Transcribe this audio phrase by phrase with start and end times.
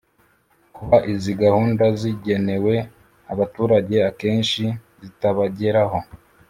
[0.75, 2.73] Kuba izi gahunda zigenewe
[3.33, 4.63] abaturage akenshi
[5.03, 5.97] zitabageraho